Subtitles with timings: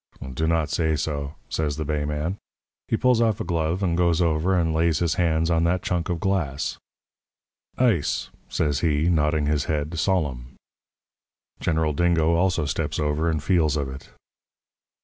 [0.33, 2.39] "'Do not say so,' says the bay man.
[2.87, 6.09] He pulls off a glove and goes over and lays his hand on that chunk
[6.09, 6.79] of glass.
[7.77, 10.55] "'Ice,' says he, nodding his head, solemn.
[11.59, 14.09] "General Dingo also steps over and feels of it.